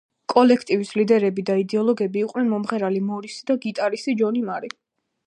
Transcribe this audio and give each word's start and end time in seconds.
კოლექტივის 0.31 0.93
ლიდერები 0.99 1.43
და 1.49 1.57
იდეოლოგები 1.63 2.21
იყვნენ 2.23 2.49
მომღერალი 2.55 3.05
მორისი 3.11 3.39
და 3.51 3.57
გიტარისტი 3.67 4.17
ჯონი 4.23 4.43
მარი. 4.49 4.73